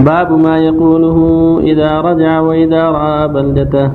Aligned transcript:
باب 0.00 0.32
ما 0.32 0.58
يقوله 0.58 1.18
إذا 1.62 2.00
رجع 2.00 2.40
وإذا 2.40 2.82
رأى 2.82 3.28
بلدته. 3.28 3.90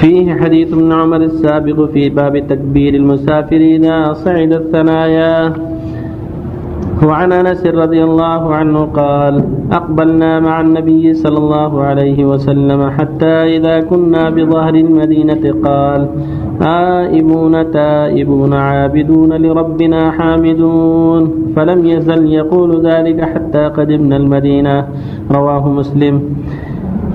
فيه 0.00 0.34
حديث 0.34 0.72
ابن 0.72 0.92
عمر 0.92 1.16
السابق 1.16 1.90
في 1.90 2.08
باب 2.08 2.46
تكبير 2.48 2.94
المسافر 2.94 3.56
إذا 3.56 4.12
صعد 4.12 4.52
الثنايا. 4.52 5.52
وعن 7.02 7.32
أنس 7.32 7.66
رضي 7.66 8.04
الله 8.04 8.54
عنه 8.54 8.78
قال 8.84 9.44
أقبلنا 9.72 10.40
مع 10.40 10.60
النبي 10.60 11.14
صلى 11.14 11.38
الله 11.38 11.82
عليه 11.82 12.24
وسلم 12.24 12.90
حتى 12.90 13.34
إذا 13.56 13.80
كنا 13.80 14.30
بظهر 14.30 14.74
المدينة 14.74 15.44
قال 15.64 16.00
آئبون 16.62 17.70
تائبون 17.70 18.52
عابدون 18.54 19.32
لربنا 19.32 20.10
حامدون. 20.10 21.22
فلم 21.56 21.86
يزل 21.86 22.32
يقول 22.32 22.86
ذلك 22.86 23.20
حتى 23.20 23.64
قدمنا 23.68 24.16
المدينة. 24.16 24.86
رواه 25.30 25.68
مسلم. 25.68 26.22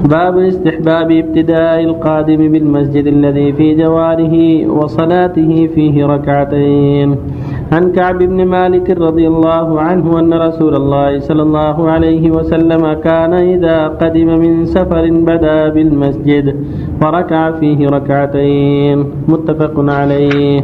باب 0.08 0.38
استحباب 0.38 1.12
ابتداء 1.12 1.84
القادم 1.84 2.52
بالمسجد 2.52 3.06
الذي 3.08 3.54
في 3.54 3.76
جواره 3.76 4.36
وصلاته 4.68 5.68
فيه 5.76 6.06
ركعتين. 6.06 7.16
عن 7.72 7.92
كعب 7.92 8.18
بن 8.18 8.46
مالك 8.46 8.90
رضي 8.90 9.28
الله 9.28 9.82
عنه 9.82 10.20
أن 10.20 10.34
رسول 10.34 10.76
الله 10.76 11.20
صلى 11.20 11.44
الله 11.44 11.92
عليه 11.92 12.32
وسلم 12.32 12.94
كان 12.94 13.34
إذا 13.34 13.88
قدم 13.88 14.40
من 14.40 14.66
سفر 14.66 15.04
بدا 15.12 15.70
بالمسجد 15.70 16.56
فركع 17.02 17.52
فيه 17.52 17.88
ركعتين. 17.88 18.98
متفق 19.28 19.76
عليه. 19.78 20.62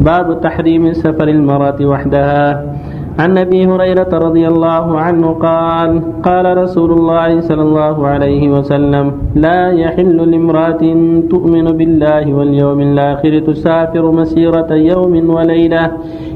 باب 0.00 0.40
تحريم 0.40 0.92
سفر 0.92 1.28
المرأة 1.28 1.78
وحدها. 1.80 2.74
عن 3.18 3.38
أبي 3.38 3.66
هريرة 3.66 4.10
رضي 4.12 4.48
الله 4.48 5.00
عنه 5.00 5.26
قال 5.32 5.90
قال 6.22 6.56
رسول 6.56 6.90
الله 6.92 7.40
صلى 7.40 7.62
الله 7.62 8.06
عليه 8.06 8.42
وسلم 8.48 9.12
لا 9.34 9.70
يحل 9.70 10.30
لامرأة 10.30 10.82
تؤمن 11.30 11.66
بالله 11.78 12.34
واليوم 12.34 12.80
الآخر 12.80 13.38
تسافر 13.38 14.10
مسيرة 14.10 14.70
يوم 14.72 15.30
وليلة 15.30 15.84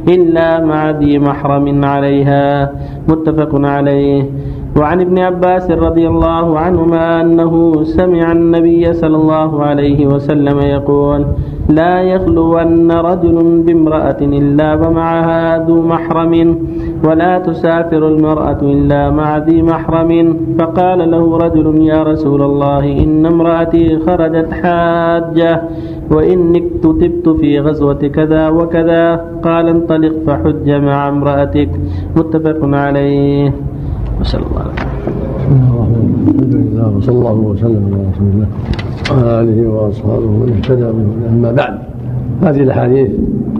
إلا 0.08 0.64
مع 0.64 0.90
ذي 0.90 1.18
محرم 1.18 1.84
عليها. 1.84 2.72
متفق 3.08 3.52
عليه. 3.54 4.22
وعن 4.78 5.00
ابن 5.00 5.18
عباس 5.18 5.70
رضي 5.70 6.08
الله 6.08 6.58
عنهما 6.58 7.20
أنه 7.20 7.82
سمع 7.82 8.32
النبي 8.32 8.92
صلى 8.92 9.16
الله 9.16 9.62
عليه 9.62 10.06
وسلم 10.06 10.58
يقول 10.58 11.26
لا 11.68 12.02
يخلون 12.02 12.92
رجل 12.92 13.62
بامرأة 13.66 14.20
إلا 14.20 14.74
ومعها 14.74 15.66
ذو 15.66 15.82
محرم 15.82 16.34
ولا 17.04 17.38
تسافر 17.38 18.08
المرأة 18.08 18.60
إلا 18.62 19.10
مع 19.10 19.38
ذي 19.38 19.62
محرم. 19.62 20.36
فقال 20.58 21.10
له 21.10 21.36
رجل 21.36 21.66
يا 21.82 22.02
رسول 22.02 22.42
الله 22.42 22.84
إن 23.04 23.26
امرأتي 23.26 23.98
خرجت 23.98 24.52
حاجة 24.52 25.62
وإني 26.10 26.58
اكتتبت 26.58 27.28
في 27.28 27.60
غزوة 27.60 28.02
كذا 28.16 28.48
وكذا. 28.48 29.04
قال 29.42 29.68
انطلق 29.68 30.14
فحج 30.26 30.70
مع 30.70 31.08
امرأتك. 31.08 31.70
متفق 32.16 32.60
عليه. 32.62 33.52
وصلى 34.20 34.42
الله 34.46 34.60
عليه 34.60 34.72
الحمد 36.28 36.54
لله 36.54 36.96
وصلى 36.96 37.18
الله 37.18 37.32
وسلم 37.32 37.84
على 37.94 38.02
رسول 38.12 38.28
الله 38.32 38.48
وعلى 39.10 39.40
آله 39.40 39.70
وأصحابه 39.70 40.24
ومن 40.26 40.52
اهتدى 40.56 40.82
به 40.82 41.28
أما 41.28 41.52
بعد 41.52 41.78
هذه 42.42 42.62
الأحاديث 42.62 43.10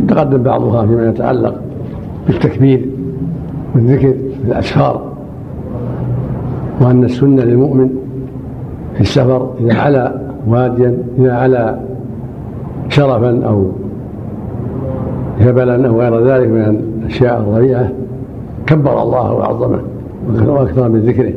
تقدم 0.08 0.42
بعضها 0.42 0.86
فيما 0.86 1.08
يتعلق 1.08 1.54
بالتكبير 2.26 2.86
والذكر 3.74 4.12
في 4.12 4.44
الاسفار 4.48 5.02
وأن 6.80 7.04
السنة 7.04 7.42
للمؤمن 7.42 7.88
في 8.94 9.00
السفر 9.00 9.50
إذا 9.60 9.74
علا 9.74 10.14
واديا 10.46 10.98
إذا 11.18 11.32
علا 11.32 11.78
شرفا 12.88 13.44
أو 13.46 13.66
جبلا 15.40 15.88
أو 15.88 16.00
غير 16.00 16.26
ذلك 16.26 16.48
من 16.48 16.80
الأشياء 17.02 17.40
الرفيعة 17.40 17.90
كبر 18.66 19.02
الله 19.02 19.32
وعظمه. 19.32 19.80
وأكثر 20.46 20.88
من 20.88 21.00
ذكره. 21.00 21.32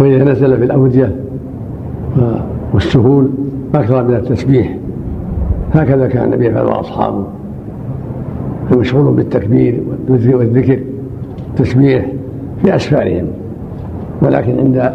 وإذا 0.00 0.24
نزل 0.24 0.56
في 0.56 0.64
الأودية 0.64 1.16
والسهول 2.74 3.28
أكثر 3.74 4.04
من 4.04 4.14
التسبيح. 4.14 4.76
هكذا 5.72 6.06
كان 6.06 6.24
النبي 6.24 6.46
يفعل 6.46 6.66
واصحابه 6.66 7.24
مشغول 8.72 9.14
بالتكبير 9.14 9.80
والذكر 10.08 10.78
والتسبيح 11.48 12.06
في 12.62 12.76
أسفارهم. 12.76 13.26
ولكن 14.22 14.58
عند 14.58 14.92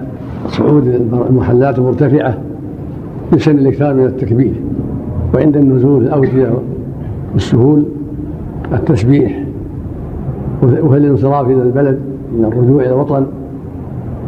صعود 0.47 0.87
المحلات 1.29 1.79
المرتفعة 1.79 2.37
يسن 3.33 3.57
الإكثار 3.57 3.93
من 3.93 4.05
التكبير. 4.05 4.53
وعند 5.35 5.57
النزول 5.57 6.03
الأودية 6.03 6.53
والسهول 7.33 7.83
التسبيح. 8.73 9.43
وفي 10.63 10.97
الانصراف 10.97 11.47
إلى 11.47 11.61
البلد؟ 11.61 11.99
من 12.37 12.45
الرجوع 12.45 12.83
إلى 12.83 12.93
الوطن 12.93 13.25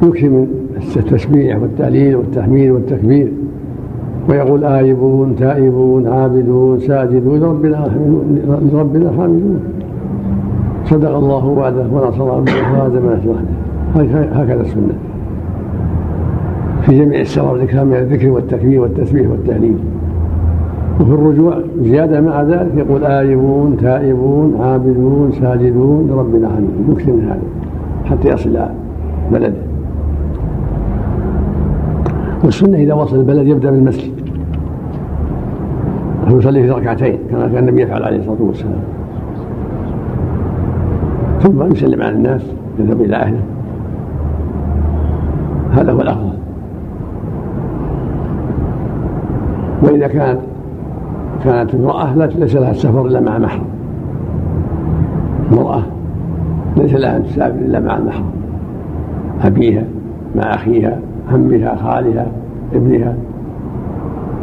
يكثر 0.03 0.30
من 0.30 0.47
التسبيح 0.96 1.62
والتعليل 1.62 2.16
والتحميد 2.16 2.72
والتكبير 2.72 3.31
ويقول 4.30 4.64
آيبون 4.64 5.36
تائبون 5.36 6.08
عابدون 6.08 6.80
ساجدون 6.80 7.40
لربنا 7.40 7.92
لربنا 8.74 9.12
حامدون 9.18 9.59
صدق 10.86 11.16
الله 11.16 11.46
وعده 11.46 11.86
ونصر 11.92 12.31
عبده 12.31 12.53
وهذا 12.53 13.00
ما 13.00 13.19
وحده 13.28 14.22
هكذا 14.42 14.62
السنة. 14.62 14.94
في 16.81 17.00
جميع 17.00 17.22
السفر 17.22 17.58
ذكر 17.58 17.86
من 17.86 17.94
الذكر 17.94 18.30
والتكبير 18.30 18.81
والتسبيح 18.81 19.30
والتهليل 19.30 19.78
وفي 21.02 21.12
الرجوع 21.12 21.58
زيادة 21.81 22.22
مع 22.22 22.42
ذلك 22.42 22.72
يقول 22.75 23.03
آيبون 23.03 23.78
تائبون 23.78 24.56
عابدون 24.62 25.31
ساجدون 25.42 26.08
لربنا 26.08 26.50
حامدون 26.50 26.86
يكثر 26.90 27.12
من 27.12 27.24
هذا. 27.24 27.42
حتى 28.06 28.28
يصل 28.28 28.59
بلده. 29.31 29.53
والسنة 32.44 32.78
إذا 32.78 32.94
وصل 32.94 33.16
البلد 33.16 33.47
يبدأ 33.47 33.72
بالمسجد. 33.72 34.12
ويصلي 36.31 36.63
في 36.63 36.69
ركعتين 36.69 37.18
كما 37.31 37.47
كان 37.47 37.58
النبي 37.58 37.81
يفعل 37.81 38.03
عليه 38.03 38.18
الصلاة 38.18 38.42
والسلام. 38.42 38.84
ثم 41.40 41.72
يسلم 41.72 42.02
على 42.02 42.16
الناس 42.16 42.42
يذهب 42.80 43.02
إلى 43.02 43.16
أهله. 43.16 43.42
هذا 45.72 45.92
هو 45.92 46.02
الأفضل. 46.02 46.34
وإذا 49.84 50.08
كانت 50.08 50.40
كانت 51.44 51.75
امرأة 51.75 52.16
ليس 52.16 52.56
لها 52.56 52.72
السفر 52.72 53.06
إلا 53.06 53.19
مع 53.19 53.38
محرم. 53.38 53.66
امرأة. 55.52 55.84
ليس 56.78 56.94
لها 56.94 57.17
أن 57.17 57.23
تسافر 57.23 57.56
إلا 57.59 57.79
مع 57.79 57.97
المحرم 57.97 58.31
أبيها 59.44 59.84
مع 60.35 60.44
أخيها 60.56 61.00
عمها 61.31 61.75
خالها 61.75 62.28
ابنها. 62.75 63.16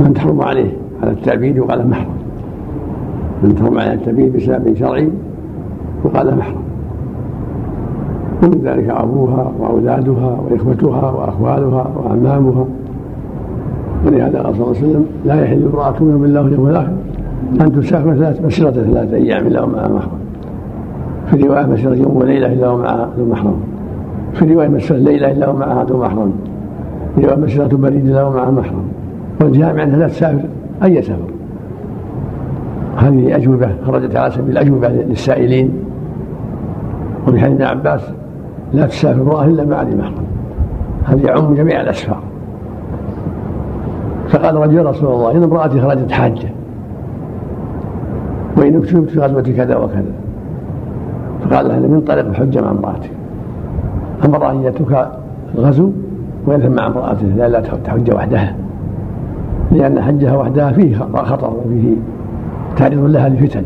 من 0.00 0.14
تحرم 0.14 0.40
عليه؟ 0.40 0.72
على 1.02 1.10
التأبيد 1.10 1.58
وقال 1.58 1.88
محرم 1.88 2.14
من 3.42 3.54
تحرم 3.54 3.78
عليه 3.78 3.92
التأبيد 3.92 4.36
بسبب 4.36 4.74
شرعي 4.74 5.08
وقال 6.04 6.36
محرم 6.36 6.62
ومن 8.42 8.60
ذلك 8.64 8.88
أبوها 8.88 9.52
وأولادها 9.58 10.38
وإخوتها 10.50 11.10
وأخوالها 11.10 11.90
وأعمامها 11.96 12.64
ولهذا 14.06 14.42
قال 14.42 14.54
صلى 14.54 14.64
الله 14.64 14.76
عليه 14.76 14.88
وسلم 14.88 15.06
لا 15.24 15.44
يحل 15.44 15.68
امرأة 15.72 15.94
يؤمن 16.00 16.20
بالله 16.22 16.42
واليوم 16.42 16.68
الآخر 16.68 16.92
أن 17.60 17.72
تسافر 17.72 18.14
ثلاث 18.14 18.44
مسيرة 18.44 18.70
ثلاثة 18.70 19.16
أيام 19.16 19.46
إلا 19.46 19.62
ومعها 19.62 19.88
محرم 19.88 20.20
في 21.30 21.36
رواية 21.36 21.66
مسيرة 21.66 21.94
يوم 21.94 22.16
وليلة 22.16 22.52
إلا 22.52 22.70
ومعها 22.70 23.08
ذو 23.18 23.26
محرم. 23.26 23.60
في 24.32 24.54
رواية 24.54 24.68
مسيرة 24.68 24.96
ليلة 24.96 25.30
إلا 25.30 25.48
ومعها 25.48 25.84
ذو 25.84 25.98
محرم. 25.98 26.32
في 27.14 27.26
رواية 27.26 27.36
مسيرة 27.36 27.66
بريد 27.66 28.06
إلا 28.06 28.24
ومعها 28.24 28.50
محرم. 28.50 28.84
والجامع 29.40 29.82
أنها 29.82 29.96
لا 29.96 30.08
تسافر 30.08 30.48
أي 30.84 31.02
سفر. 31.02 31.30
هذه 32.96 33.36
أجوبة 33.36 33.70
خرجت 33.86 34.16
على 34.16 34.30
سبيل 34.30 34.50
الأجوبة 34.50 34.88
للسائلين. 34.88 35.72
وفي 37.28 37.40
حديث 37.40 37.54
ابن 37.54 37.64
عباس 37.64 38.00
لا 38.72 38.86
تسافر 38.86 39.22
امرأة 39.22 39.44
إلا 39.44 39.64
مع 39.64 39.82
ذي 39.82 39.96
محرم. 39.96 40.24
هذا 41.04 41.26
يعم 41.26 41.54
جميع 41.54 41.80
الأسفار. 41.80 42.22
فقال 44.28 44.54
رجل 44.56 44.86
رسول 44.86 45.12
الله 45.12 45.30
إن 45.30 45.42
امرأتي 45.42 45.80
خرجت 45.80 46.12
حاجة 46.12 46.48
وإن 48.56 48.76
اكتبت 48.76 49.10
في 49.10 49.20
غزوة 49.20 49.42
كذا 49.42 49.76
وكذا. 49.76 50.12
فقال 51.50 51.68
له 51.68 51.78
من 51.78 52.00
طريق 52.00 52.26
الحجة 52.26 52.60
مع 52.60 52.70
امرأتك 52.70 53.10
أمر 54.24 54.50
أن 54.50 54.62
يترك 54.62 55.10
الغزو 55.54 55.90
ويذهب 56.46 56.70
مع 56.70 56.86
امرأته 56.86 57.26
لا 57.26 57.48
لا 57.48 57.60
تحج 57.60 58.14
وحدها. 58.14 58.56
لأن 59.72 60.00
حجها 60.00 60.36
وحدها 60.36 60.72
فيه 60.72 60.96
خطر 61.14 61.50
وفيه 61.54 61.94
تعريض 62.76 63.04
لها 63.04 63.28
لفتن. 63.28 63.62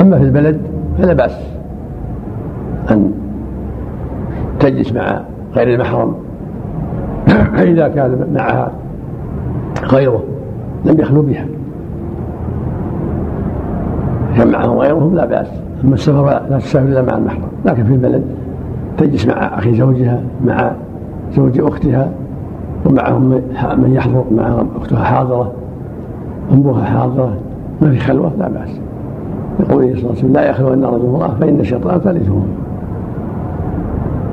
أما 0.00 0.18
في 0.18 0.24
البلد 0.24 0.60
فلا 0.98 1.12
بأس 1.12 1.38
أن 2.90 3.12
تجلس 4.60 4.92
مع 4.92 5.20
غير 5.54 5.74
المحرم. 5.74 6.14
فإذا 7.26 7.88
كان 7.88 8.26
معها 8.34 8.70
غيره 9.84 10.22
لم 10.84 11.00
يخلو 11.00 11.22
بها. 11.22 11.46
كان 14.36 14.52
معهم 14.52 14.78
غيرهم 14.78 15.14
لا 15.14 15.26
بأس. 15.26 15.46
أما 15.84 15.94
السفر 15.94 16.24
لا 16.50 16.58
تسافر 16.58 16.88
إلا 16.88 17.02
مع 17.02 17.16
المحرم. 17.18 17.48
لكن 17.64 17.84
في 17.84 17.92
البلد 17.92 18.22
تجلس 18.98 19.26
مع 19.26 19.58
أخي 19.58 19.74
زوجها 19.74 20.20
مع 20.44 20.72
زوج 21.36 21.60
أختها 21.60 22.08
ومعهم 22.86 23.22
من 23.78 23.92
يحضر 23.94 24.24
مع 24.36 24.62
أختها 24.76 25.04
حاضرة 25.04 25.52
أمها 26.52 26.84
حاضرة. 26.84 27.36
ما 27.82 27.90
في 27.90 27.98
خلوة 27.98 28.32
لا 28.38 28.48
بأس. 28.48 28.80
لقوله 29.60 29.86
صلى 29.86 29.98
الله 29.98 30.08
عليه 30.08 30.18
وسلم 30.18 30.32
لا 30.32 30.50
يخلو 30.50 30.72
أن 30.72 30.84
رجل 30.84 31.04
الله 31.04 31.34
فإن 31.40 31.60
الشيطان 31.60 32.00
ثالثهم. 32.00 32.46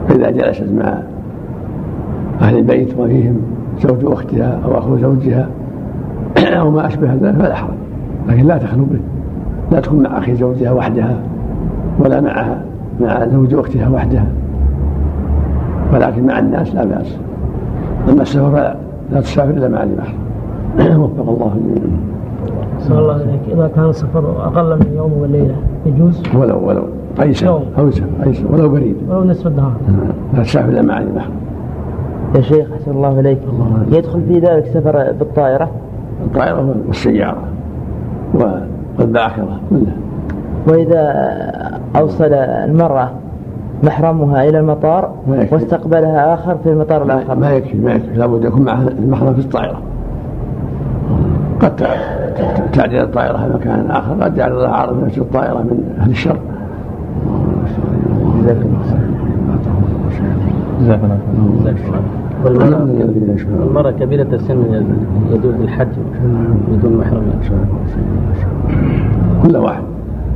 فإذا 0.07 0.29
جلست 0.31 0.69
مع 0.77 0.99
أهل 2.41 2.57
البيت 2.57 2.99
وفيهم 2.99 3.41
زوج 3.81 4.11
أختها 4.11 4.59
أو 4.65 4.77
أخو 4.77 4.97
زوجها 4.97 5.47
أو 6.37 6.71
ما 6.71 6.87
أشبه 6.87 7.13
ذلك 7.13 7.35
فلا 7.35 7.55
حرج. 7.55 7.73
لكن 8.29 8.47
لا 8.47 8.57
تخلو 8.57 8.85
به. 8.85 8.99
لا 9.71 9.79
تكون 9.79 10.03
مع 10.03 10.17
أخي 10.17 10.35
زوجها 10.35 10.71
وحدها 10.71 11.17
ولا 11.99 12.21
معها 12.21 12.61
مع 13.01 13.27
زوج 13.27 13.53
أختها 13.53 13.89
وحدها. 13.89 14.25
ولكن 15.93 16.25
مع 16.25 16.39
الناس 16.39 16.75
لا 16.75 16.85
بأس. 16.85 17.17
أما 18.09 18.21
السفر 18.21 18.51
فلا 18.51 18.75
لا 19.11 19.21
تسافر 19.21 19.49
إلا 19.49 19.67
مع 19.67 19.83
المحرم 19.83 20.19
وفق 21.03 21.29
الله 21.29 21.55
جميعا 21.55 21.99
صلى 22.79 22.99
الله 22.99 23.13
عليك 23.13 23.39
إذا 23.51 23.71
كان 23.75 23.89
السفر 23.89 24.45
أقل 24.45 24.75
من 24.79 24.93
يوم 24.95 25.13
وليلة 25.21 25.55
يجوز؟ 25.85 26.23
ولو 26.35 26.67
ولو. 26.67 26.83
أي 27.21 27.33
سفر 27.33 27.63
أو 27.77 27.91
سفر 27.91 28.05
أي 28.25 28.33
سفر. 28.33 28.53
ولو 28.53 28.69
بريد. 28.69 28.95
ولو 29.09 29.23
نصف 29.23 29.47
النهار 29.47 29.73
لا 30.33 30.43
تسافر 30.43 30.69
إلا 30.69 30.81
مع 30.81 30.99
المحرم 30.99 31.31
يا 32.35 32.41
شيخ 32.41 32.67
أحسن 32.71 32.91
الله 32.91 33.19
إليك. 33.19 33.39
يدخل 33.91 34.21
في 34.27 34.39
ذلك 34.39 34.65
سفر 34.73 35.11
بالطائرة؟ 35.19 35.69
الطائرة 36.25 36.75
والسيارة. 36.87 37.43
والباخرة 38.99 39.59
كلها. 39.69 39.93
وإذا 40.67 41.13
أوصل 41.95 42.33
المرأة 42.33 43.09
محرمها 43.83 44.49
إلى 44.49 44.59
المطار. 44.59 45.11
واستقبلها 45.51 46.33
آخر 46.33 46.57
في 46.63 46.69
المطار 46.69 47.03
الآخر. 47.03 47.35
ما 47.35 47.51
يكفي 47.51 47.77
ما 47.77 47.91
يكفي. 47.91 48.17
لابد 48.17 48.45
يكون 48.45 48.61
معها 48.61 48.87
المحرم 48.87 49.33
في 49.33 49.39
الطائرة. 49.39 49.81
قد 51.59 51.87
تعدل 52.73 52.99
الطائرة 52.99 53.37
في 53.37 53.53
مكان 53.53 53.91
آخر 53.91 54.23
قد 54.23 54.37
يعرض 54.37 54.57
لها 54.57 54.71
عرض 54.71 55.03
نفس 55.03 55.17
الطائرة 55.17 55.57
من 55.57 55.95
أهل 55.99 56.09
الشر. 56.09 56.37
والمرأة 60.81 61.17
الذين 61.51 61.75
يشفعون. 61.75 62.03
المرأة 62.45 63.91
كبيرة 63.91 64.27
السن 64.33 64.83
يجوز 65.31 65.53
الحج 65.61 65.87
بدون 66.71 66.97
محرم. 66.97 67.21
كل 69.43 69.57
واحد 69.57 69.83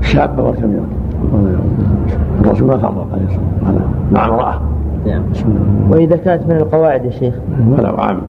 شابة 0.01 0.43
والكبيرة 0.43 0.85
الرسول 2.41 2.67
ما 2.67 2.77
فرق 2.77 3.07
عليه 3.13 3.25
الصلاة 3.25 3.43
والسلام. 3.63 3.91
مع 4.11 4.25
امرأة. 4.25 4.61
نعم. 5.07 5.21
وإذا 5.91 6.15
كانت 6.15 6.43
من 6.49 6.55
القواعد 6.55 7.05
يا 7.05 7.09
شيخ. 7.09 7.33
ولو 7.69 7.95
عام 7.95 8.19